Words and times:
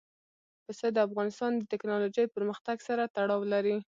پسه 0.65 0.87
د 0.91 0.97
افغانستان 1.07 1.51
د 1.55 1.61
تکنالوژۍ 1.73 2.25
پرمختګ 2.35 2.77
سره 2.87 3.03
تړاو 3.15 3.41
لري. 3.53 3.77